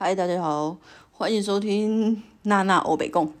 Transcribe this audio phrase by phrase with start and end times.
[0.00, 0.76] 嗨，大家好，
[1.10, 3.32] 欢迎收听娜娜欧北贡。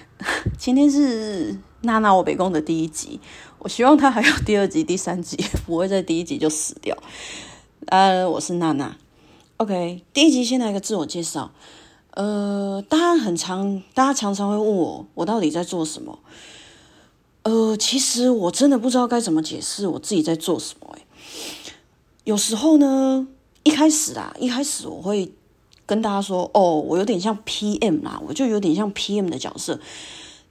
[0.56, 3.20] 今天是娜娜欧北贡的第一集，
[3.58, 5.36] 我希望它还有第二集、第三集，
[5.66, 6.96] 不会在第一集就死掉。
[7.88, 8.96] 呃，我是娜娜。
[9.58, 11.50] OK，第一集先来个自我介绍。
[12.12, 16.20] 呃，大家很常，大家常常会问我，我到底在做什么？
[17.42, 20.88] 呃，其实我真的不知道该怎么解释我自己在做什么。
[20.96, 21.04] 哎，
[22.24, 23.28] 有时候呢，
[23.62, 25.30] 一开始啊，一开始我会。
[25.88, 29.80] 跟大家说哦，我有点像 PM 啦，我就有点像 PM 的角色。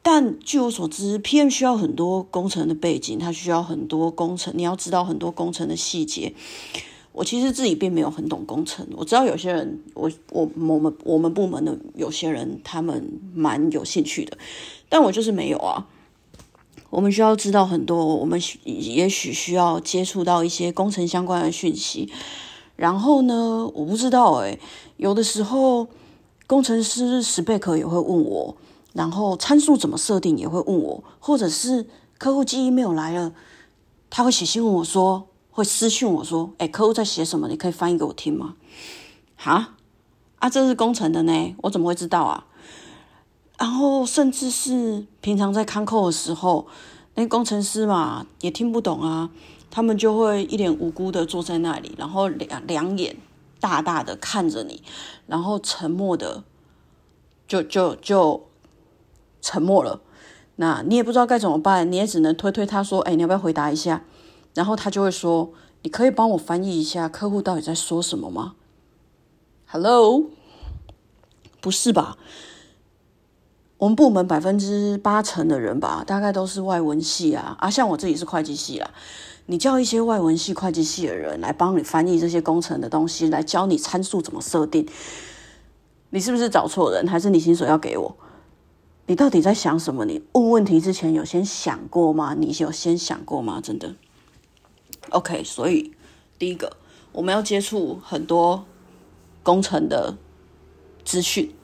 [0.02, 6.34] 但据我所知，PM 需要很多工程的背景，他需要很多工程，你要知道很多工程的细节。
[7.11, 14.35] 我其实自己并没有很懂工程，我知道有些人，我我我们我们部门的有些人他们蛮有兴趣的，
[14.89, 15.88] 但我就是没有啊。
[16.89, 22.09] 我们需要知道很多，我们也许需要接触到一些工程相关的讯息。
[22.77, 24.58] 然后呢，我不知道诶，
[24.95, 25.88] 有的时候
[26.45, 28.55] 工程师史贝克也会问我，
[28.94, 31.86] 然后参数怎么设定也会问我，或者是
[32.17, 33.34] 客户记忆没有来了，
[34.09, 37.47] 他会写信问我说，会私讯我说，哎，客户在写什么？
[37.47, 38.53] 你可以翻译给我听吗？
[39.36, 39.73] 哈
[40.39, 42.45] 啊，这是工程的呢，我怎么会知道啊？
[43.58, 46.67] 然后甚至是平常在看扣的时候，
[47.16, 49.31] 那工程师嘛也听不懂啊。
[49.78, 53.16] 他们就会一脸无辜的坐在那里，然后两两眼
[53.59, 54.81] 大大的看着你，
[55.28, 56.44] 然后沉默的
[57.47, 58.47] 就就就
[59.39, 60.02] 沉默了。
[60.56, 64.03] 那你也不知道该怎么办，你也只能推推他说：“哎，你要不要回答一下？”
[64.56, 65.53] 然后他就会说
[65.84, 68.56] ：“你可以帮我翻译一下客户到底在说什么吗
[69.67, 70.23] ？”Hello，
[71.62, 72.17] 不是吧？
[73.78, 78.89] 我们部门百分之八成的人吧，大概都是外文系啊，啊，像我自己是会计系啦。
[79.50, 84.86] 你叫一些外文系、会计系的人来帮你翻译这些工程的东西，来教你参数怎么设定，
[86.09, 87.08] 你是不是找错人？
[87.08, 88.16] 还是你薪水要给我？
[89.06, 90.03] 你到底在想什么？
[90.03, 92.36] 你问问题之前有先想过吗？
[92.38, 93.62] 你有先想过吗？
[93.63, 93.96] 真的
[95.12, 95.94] ？OK，所以
[96.38, 96.75] 第一个
[97.13, 98.66] 我们要接触很多
[99.44, 100.18] 工程的
[101.06, 101.56] 资讯。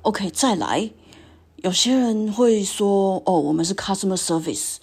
[0.00, 0.90] OK，再来，
[1.56, 4.76] 有些人会说：“哦，我们是 customer service。”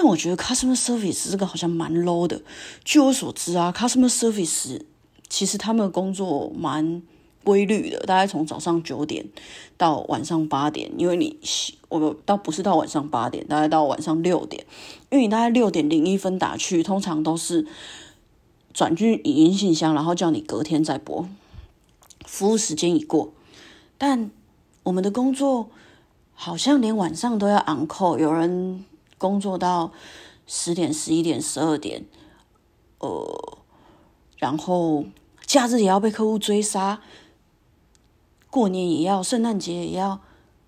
[0.00, 2.40] 但我觉得 customer service 这个好像蛮 low 的。
[2.84, 4.80] 据我所知啊，customer service
[5.28, 7.02] 其实他们的工作蛮
[7.42, 9.26] 规律的，大概从早上九点
[9.76, 10.88] 到晚上八点。
[10.96, 11.36] 因为你
[11.88, 14.64] 我倒不是到晚上八点，大概到晚上六点。
[15.10, 17.66] 因为你大概六点零一分打去，通常都是
[18.72, 21.28] 转去语音信箱，然后叫你隔天再拨。
[22.24, 23.32] 服务时间已过，
[23.98, 24.30] 但
[24.84, 25.70] 我们的工作
[26.34, 28.84] 好像连晚上都要 on call，有人。
[29.18, 29.92] 工作到
[30.46, 32.06] 十点、十一点、十二点，
[33.00, 33.58] 呃，
[34.38, 35.04] 然后
[35.44, 37.02] 假日也要被客户追杀，
[38.48, 40.20] 过年也要，圣诞节也要，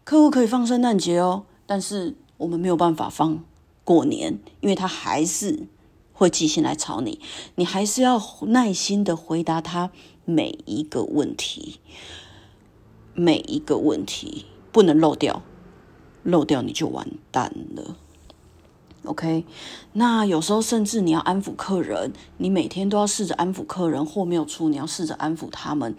[0.05, 3.43] 客户可以放圣诞节哦，但是我们没有办法放
[3.85, 5.69] 过年，因为他还是
[6.13, 7.21] 会寄信来吵你，
[7.55, 9.91] 你还是要耐心的回答他
[10.25, 11.81] 每一个问题，
[13.15, 15.43] 每一个问题不能漏掉，
[16.23, 17.97] 漏掉你就完蛋了。
[19.05, 19.45] OK，
[19.95, 25.97] 那有时候甚至你要安抚客人，你每天都要试着安抚客人，货没有出，你要试着安抚他们。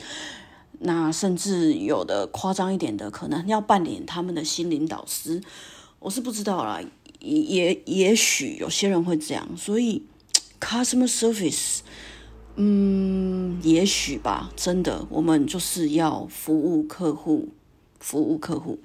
[0.83, 5.41] 那甚至有的夸张一点的，可能要扮演他们的心灵导师。
[5.99, 6.79] 我是不知道啦，
[7.19, 9.47] 也也许有些人会这样。
[9.57, 10.03] 所以
[10.59, 11.79] ，customer service，
[12.55, 17.49] 嗯，也许吧，真的，我们就是要服务客户，
[17.99, 18.79] 服务客户。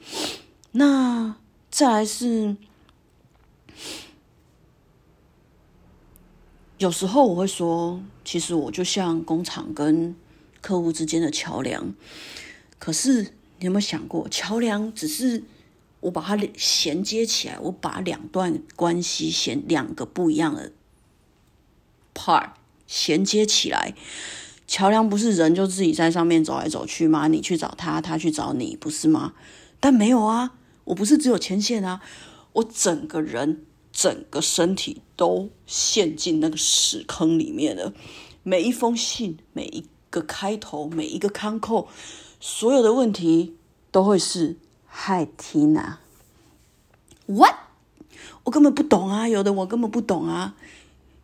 [0.72, 1.36] 那
[1.70, 2.56] 再来是。
[6.78, 10.14] 有时候我会说，其实我就像工厂跟
[10.60, 11.94] 客户之间的桥梁。
[12.78, 13.22] 可是
[13.58, 15.42] 你有没有想过，桥梁只是
[16.00, 20.70] 我把它衔接起来，我把两段关系衔两个不一样的
[22.14, 22.50] part
[22.86, 23.94] 衔接起来。
[24.66, 27.28] 桥梁不是人就自己在上面走来走去吗？
[27.28, 29.32] 你去找他，他去找你，不是吗？
[29.80, 30.52] 但没有啊，
[30.84, 32.02] 我不是只有牵线啊，
[32.52, 33.64] 我整个人。
[33.96, 37.94] 整个身体都陷进那个屎坑里面了。
[38.42, 41.88] 每一封信，每一个开头，每一个康扣，
[42.38, 43.56] 所有的问题
[43.90, 44.56] 都会是
[44.86, 45.96] “Hi Tina”，What？
[48.44, 49.26] 我根本不懂啊！
[49.26, 50.54] 有的我根本不懂啊。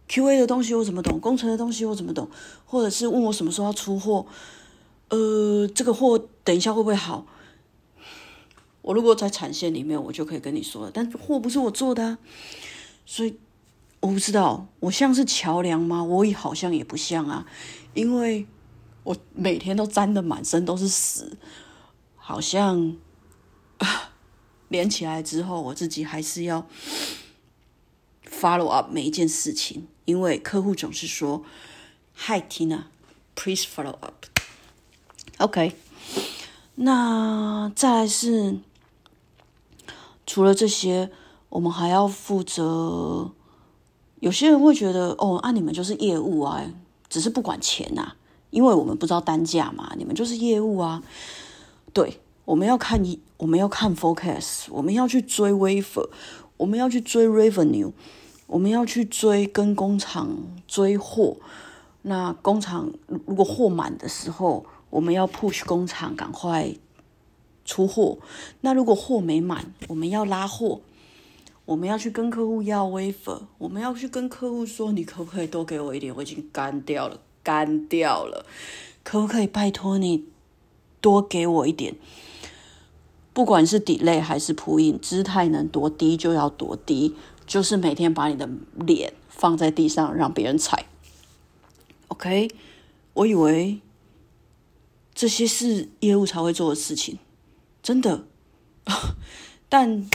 [0.09, 1.21] Q&A 的东西我怎么懂？
[1.21, 2.31] 工程的东西我怎么懂？
[2.65, 4.25] 或者是问我什么时候要出货？
[5.11, 7.27] 呃，这个货等一下会不会好？
[8.83, 10.91] 我如果在产线里面，我就可以跟你说了。
[10.93, 12.19] 但货不是我做的，
[13.07, 13.39] 所以
[14.01, 16.03] 我不知道我像是桥梁吗？
[16.03, 17.47] 我也好像也不像啊，
[17.95, 18.47] 因为
[19.05, 21.37] 我每天都沾的满身都是屎，
[22.17, 22.97] 好像
[24.69, 26.67] 连起来之后，我自己还是要
[28.29, 31.45] follow up 每一件事情，因为客户总是说
[32.17, 34.27] ：“Hi Tina，please follow up。”
[35.39, 35.77] OK，
[36.77, 38.59] 那再来是
[40.33, 41.11] 除了这些，
[41.51, 43.31] 我们还要负责。
[44.21, 46.65] 有些人会觉得，哦，啊，你们就是业务啊，
[47.11, 48.15] 只是不管钱呐。
[48.49, 51.03] 因为我们不知道单价嘛，你们就是业务啊。
[51.93, 56.09] 对，我们要看一，我们要看 forecast，我们要去追 wafer，
[56.57, 57.93] 我们要去追 revenue，
[58.47, 60.31] 我们要去追跟工厂
[60.67, 61.37] 追货。
[62.01, 62.91] 那工厂
[63.27, 66.75] 如果货满的时候，我们要 push 工厂赶快
[67.65, 68.19] 出货。
[68.61, 70.81] 那如果货没满，我们要拉货，
[71.65, 76.15] 我们要去跟客户要 wafer，我们要去跟客户说，你可不可以多给我一点？
[76.15, 77.21] 我已经干掉了。
[77.45, 78.47] 干掉了，
[79.03, 80.27] 可不可以拜托你
[81.01, 81.97] 多给我一点？
[83.33, 90.87] 不管是底类还是铺印，姿态能多低就要多低，就是每天把你的脸放在地上让别人踩。
[92.07, 92.49] OK，
[93.15, 93.81] 我以为
[95.13, 97.19] 这些是业务才会做的事情，
[97.83, 98.25] 真的，
[99.69, 100.09] 但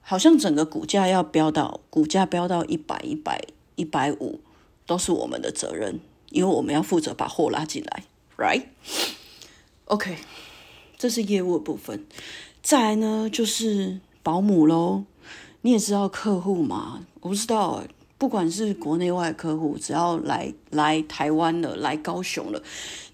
[0.00, 3.42] 好像整个股价要飙到股价飙到一百、一百、
[3.76, 4.40] 一百五，
[4.86, 6.00] 都是我们的责任。
[6.30, 8.04] 因为我们要负责把货拉进来
[8.38, 10.16] ，right？OK，
[10.96, 12.06] 这是业务的部分。
[12.62, 15.04] 再来呢，就是保姆喽。
[15.60, 17.04] 你也知道客户嘛？
[17.20, 17.84] 我不知道，
[18.16, 22.62] 不管是国内外客户，只要来来台湾了，来高雄了，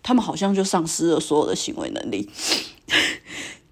[0.00, 2.30] 他们好像就丧失了所有的行为能力。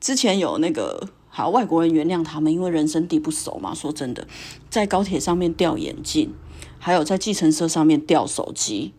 [0.01, 3.75] 之前有那个好外国人原谅他们，因为人生地不熟嘛。
[3.75, 4.27] 说真的，
[4.71, 6.33] 在高铁上面掉眼镜，
[6.79, 8.93] 还有在计程车上面掉手机。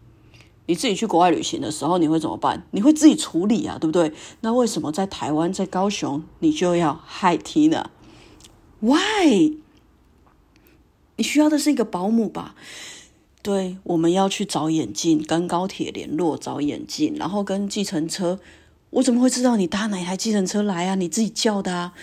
[0.66, 2.68] 你自己去国外旅行的时候，你会怎么办？
[2.72, 4.12] 你会自己处理啊，对不对？
[4.42, 7.90] 那为什么在台湾，在高雄，你就要害 T 呢
[8.82, 9.58] ？Why？
[11.16, 12.56] 你需要的是一个保姆吧？
[13.42, 18.40] 对，我们要去找眼镜，跟高铁联络找眼镜，然后跟计程车。
[18.90, 20.96] 我怎么会知道你搭哪台计程车来啊？
[20.96, 21.94] 你自己叫的啊。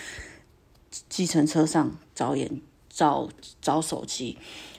[1.09, 3.27] 计程车上找眼找
[3.61, 4.37] 找手机，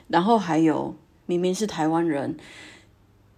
[0.09, 2.39] 然后还有明明是台湾人。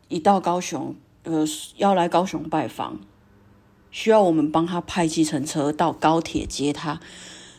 [0.08, 0.94] 一到高雄，
[1.24, 1.44] 呃，
[1.76, 3.00] 要来高雄拜访，
[3.90, 7.00] 需要我们帮他派计程车到高铁接他。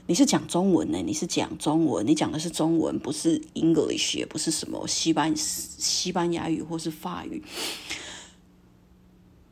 [0.08, 0.98] 你是讲中文呢？
[1.06, 2.08] 你是讲中文？
[2.08, 7.44] 你讲的是中文，不是 English，也不是什么西班西班牙语或是法语。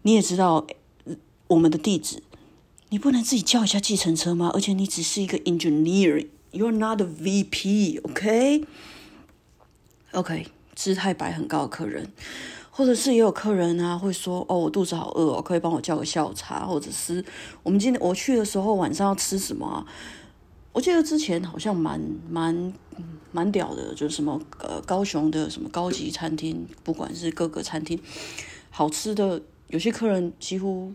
[0.02, 0.66] 你也知道
[1.48, 2.22] 我们的地址，
[2.90, 4.52] 你不能自己叫一下计程车吗？
[4.54, 8.68] 而且你只是一个 engineer，you're not a VP，OK？OK，
[10.76, 12.12] 姿态摆很高的客人。
[12.70, 17.26] 或者是也有客人啊，会说哦，我肚子好饿哦，可以帮我叫个下午茶，或者是
[17.64, 19.84] 我们今天我去的时候晚上要吃什么啊？
[20.74, 22.00] 我记得之前好像蛮
[22.30, 22.72] 蛮
[23.32, 28.00] 蛮屌的，就是什么呃高雄的什么高级餐厅，不管是各个餐厅
[28.70, 30.94] 好吃的，有些客人几乎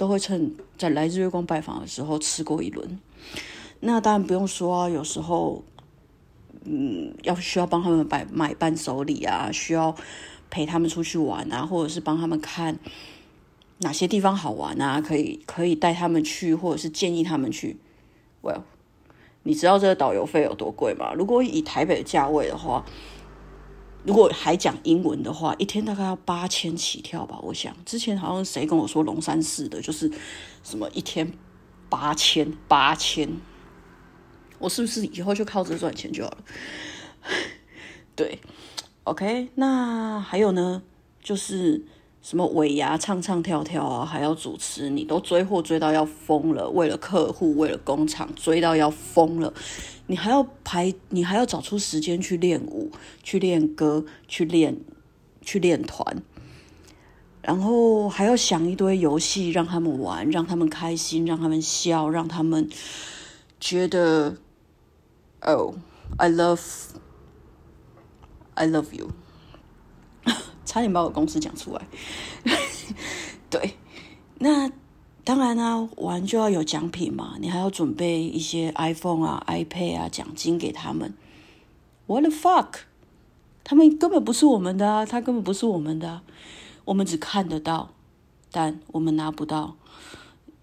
[0.00, 2.98] 都会趁在来日月光拜访的时候吃过一轮。
[3.80, 5.62] 那当然不用说啊，有时候
[6.64, 9.94] 嗯要需要帮他们买买伴手礼啊，需要。
[10.52, 12.76] 陪他们出去玩啊，或者是帮他们看
[13.78, 17.76] 哪些地方好玩啊，可以可以带他们去，或者是建议他们去。
[18.42, 18.62] Well，
[19.44, 21.12] 你知道这个导游费有多贵吗？
[21.14, 22.84] 如果以台北的价位的话，
[24.04, 27.38] 如果还讲英文的话，一天大概要八千起跳吧。
[27.42, 30.10] 我想之前好像谁跟我说龙山寺的，就是
[30.62, 31.32] 什么一天
[31.88, 33.28] 八千八千，
[34.58, 36.44] 我是不是以后就靠这赚钱就好了？
[38.16, 38.38] 对。
[39.04, 40.82] OK，那还有呢，
[41.22, 41.82] 就是
[42.22, 49.52] 什么尾牙唱唱跳跳啊，还要主持，你都追货追到要疯了，为了客户，为了工厂追到要疯了，
[50.06, 52.90] 你还要排，你还要找出时间去练舞，
[53.22, 54.78] 去练歌，去练，
[55.40, 56.22] 去练团，
[57.40, 62.68] 然后还要想一堆游戏让他们玩，让他们开心，让他们笑，让他们
[63.58, 64.36] 觉得
[65.40, 65.74] ，Oh,
[66.18, 66.60] I love.
[68.54, 69.10] I love you，
[70.64, 71.86] 差点把我公司讲出来。
[73.48, 73.74] 对，
[74.38, 74.70] 那
[75.24, 81.12] 当然呢，玩就要有奖品嘛，你还要准备一些 iPhone 啊、iPad 啊奖金给他们。
[82.06, 82.66] What the fuck？
[83.64, 86.22] 他们根本不是我们的，他根本不是我们的，
[86.84, 87.90] 我们只看得到，
[88.50, 89.76] 但我们拿不到。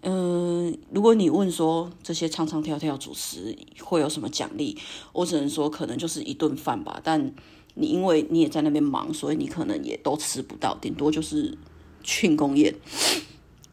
[0.00, 4.78] 嗯，如果你问说这些唱唱跳跳主持会有什么奖励，
[5.12, 7.34] 我只能说可能就是一顿饭吧，但。
[7.78, 11.56] 你因为你也在那边忙，所以你可能也都吃不到，顶多就是
[12.02, 12.74] 庆功宴。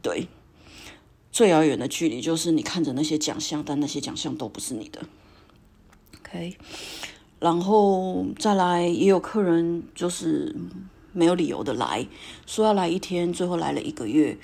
[0.01, 0.27] 对，
[1.31, 5.01] 最遥远的距离就是你看着那些奖项，但那些奖项都不是你的。
[6.19, 6.55] OK，
[7.39, 10.55] 然后再来也有客人就是
[11.11, 12.07] 没有理由的来
[12.45, 14.37] 说要来一天，最后来了一个月。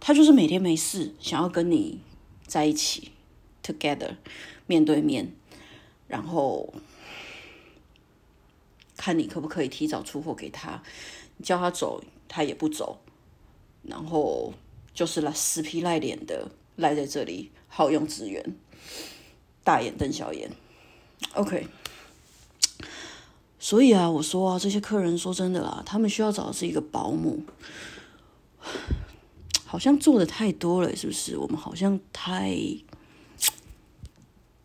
[0.00, 1.98] 他就是每天没事，想要跟你
[2.46, 3.10] 在一起
[3.64, 4.16] ，together，
[4.66, 5.34] 面对面，
[6.06, 6.72] 然后
[9.08, 10.82] 看你可不可以提早出货给他。
[11.38, 13.00] 你叫他走，他也不走，
[13.82, 14.52] 然后
[14.92, 18.54] 就是来死皮赖脸的赖在这里，耗用资源，
[19.64, 20.50] 大眼瞪小眼。
[21.32, 21.66] OK，
[23.58, 27.42] 所以啊，我说啊，这些客人说真的啦，他们需要找的是一个保姆。
[29.64, 31.38] 好像做的太多了，是不是？
[31.38, 32.54] 我们好像太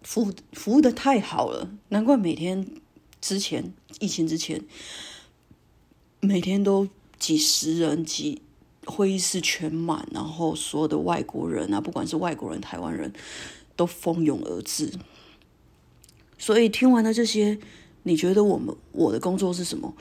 [0.01, 2.67] 服服务的太好了，难怪每天
[3.23, 4.61] 之前疫情之前，
[6.19, 8.41] 每天都几十人，几
[8.83, 13.13] 会议室全满，然后所有的外国人啊，不管是外国人、台湾人
[13.77, 14.91] 都蜂拥而至。
[16.37, 17.57] 所以听完了这些，
[18.03, 19.95] 你觉得我们我的工作是什么？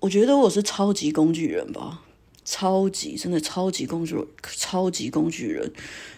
[0.00, 2.02] 我觉得我是超级工具人吧。
[2.44, 5.72] 超级真的超级工具，超级工具人。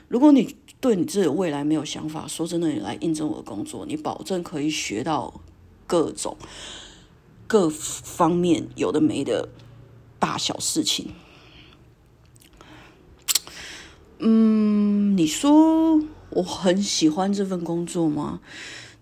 [0.08, 5.42] 如果你对你自己的未来没有想法，说真的，你来应征我的工作，你保证可以学到
[5.90, 6.36] 各种
[7.48, 9.48] 各方面有的没的
[10.20, 11.12] 大小事情。
[14.20, 18.40] 嗯，你说我很喜欢这份工作吗？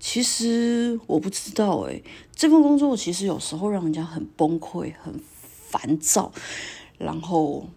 [0.00, 2.02] 其实我不知道诶，
[2.34, 5.20] 这份工作其实有时候让人家很崩溃、很
[5.68, 6.32] 烦躁。
[6.96, 7.68] 然后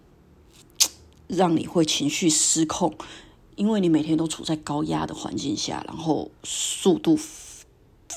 [1.28, 2.96] 让你会情绪失控，
[3.56, 7.18] 因为你每天都处在高压的环境下，然后速度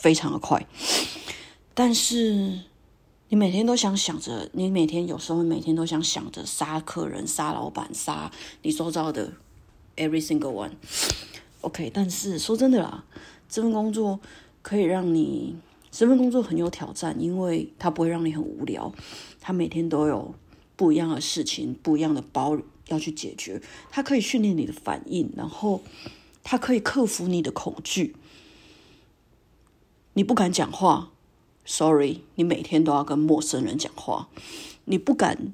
[0.01, 0.65] 非常的快。
[1.73, 2.61] 但是
[3.29, 9.33] 你每天都想想着，你每天有时候每天都想想着杀客人、杀老板、杀你周遭的
[9.97, 10.71] every single one。
[11.61, 13.03] OK，但是说真的啦，
[13.49, 14.19] 这份工作
[14.61, 15.55] 可以让你
[15.91, 18.93] 这份工作很有挑战，因为它不会让你很无聊，
[19.41, 20.35] 它每天都有。
[20.77, 22.57] 不一样的事情，不一样的包
[22.89, 23.61] 要去解决。
[23.89, 25.81] 它可以训练你的反应，然后
[26.43, 28.13] 它可以克服你的恐惧。
[30.17, 31.11] 你不敢讲话
[31.65, 34.29] ，sorry，你每天都要跟陌生人讲话。
[34.85, 35.53] 你不敢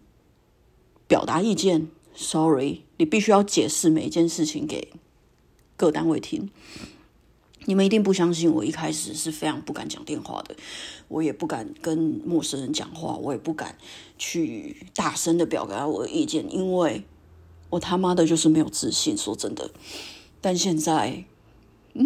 [1.08, 4.94] 表达意见，sorry，你必须要解释每一件事情给
[5.76, 6.52] 各单位听。
[7.66, 10.56] 你们一定不相信，我一开始是非常不敢讲电话的，
[11.08, 13.76] 我也不敢跟陌生人讲话，我也不敢
[14.20, 17.04] 去大声的表达我的意见，因为
[17.72, 19.18] 我他妈的就是没有自信。
[19.18, 19.72] 说真的，
[20.40, 21.26] 但现在，
[21.94, 22.06] 嗯，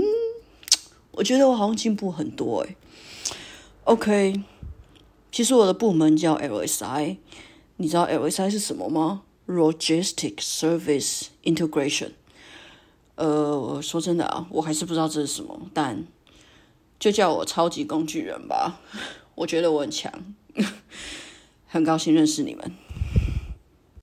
[1.16, 2.76] 我觉得我好像进步很多诶
[3.86, 4.44] OK，
[5.32, 7.18] 其实我的部门叫 LSI，
[7.78, 12.12] 你知道 LSI 是什么吗？Logistic Service Integration。
[13.16, 16.06] 呃，说真的啊，我还是不知道这是什么，但
[17.00, 18.82] 就叫我超级工具人吧。
[19.36, 20.12] 我觉得我很强，
[21.68, 22.72] 很高兴认识你们。